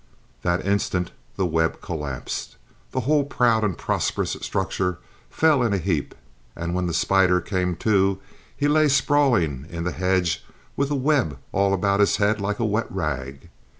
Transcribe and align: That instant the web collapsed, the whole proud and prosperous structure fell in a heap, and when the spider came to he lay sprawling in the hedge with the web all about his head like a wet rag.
That 0.41 0.65
instant 0.65 1.11
the 1.35 1.45
web 1.45 1.79
collapsed, 1.79 2.55
the 2.89 3.01
whole 3.01 3.23
proud 3.23 3.63
and 3.63 3.77
prosperous 3.77 4.31
structure 4.41 4.97
fell 5.29 5.61
in 5.61 5.73
a 5.73 5.77
heap, 5.77 6.15
and 6.55 6.73
when 6.73 6.87
the 6.87 6.93
spider 6.95 7.39
came 7.39 7.75
to 7.75 8.19
he 8.57 8.67
lay 8.67 8.87
sprawling 8.87 9.67
in 9.69 9.83
the 9.83 9.91
hedge 9.91 10.43
with 10.75 10.89
the 10.89 10.95
web 10.95 11.37
all 11.51 11.71
about 11.71 11.99
his 11.99 12.17
head 12.17 12.41
like 12.41 12.57
a 12.57 12.65
wet 12.65 12.87
rag. 12.91 13.51